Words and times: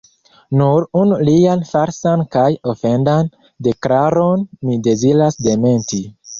Nur 0.61 0.87
unu 1.01 1.19
lian 1.27 1.61
falsan 1.73 2.23
kaj 2.37 2.47
ofendan 2.75 3.31
deklaron 3.69 4.49
mi 4.67 4.83
deziras 4.91 5.41
dementi. 5.51 6.05